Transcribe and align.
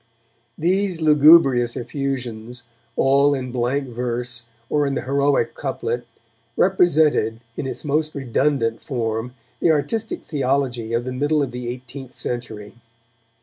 These 0.57 0.99
lugubrious 0.99 1.75
effusions, 1.77 2.63
all 2.95 3.35
in 3.35 3.51
blank 3.51 3.89
verse 3.89 4.47
or 4.67 4.87
in 4.87 4.95
the 4.95 5.03
heroic 5.03 5.53
couplet, 5.53 6.07
represented, 6.57 7.39
in 7.55 7.67
its 7.67 7.85
most 7.85 8.15
redundant 8.15 8.83
form, 8.83 9.35
the 9.59 9.69
artistic 9.69 10.23
theology 10.23 10.93
of 10.93 11.03
the 11.05 11.11
middle 11.11 11.43
of 11.43 11.51
the 11.51 11.67
eighteenth 11.69 12.13
century. 12.15 12.77